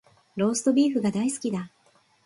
[0.35, 1.69] ローストビーフが大好きだ